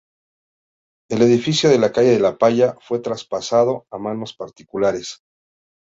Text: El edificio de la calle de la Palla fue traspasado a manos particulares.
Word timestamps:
El 1.11 1.21
edificio 1.21 1.69
de 1.69 1.77
la 1.77 1.91
calle 1.91 2.09
de 2.09 2.19
la 2.19 2.39
Palla 2.39 2.75
fue 2.81 2.97
traspasado 3.01 3.85
a 3.91 3.99
manos 3.99 4.33
particulares. 4.33 5.21